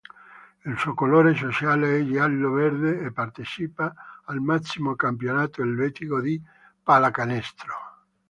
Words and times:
Il 0.65 0.75
suo 0.79 0.95
colore 0.95 1.35
sociale 1.35 1.99
è 1.99 2.03
giallo-verde 2.03 3.01
e 3.01 3.11
partecipa 3.11 3.93
al 4.25 4.39
massimo 4.39 4.95
campionato 4.95 5.61
elvetico 5.61 6.19
di 6.19 6.41
pallacanestro. 6.81 7.73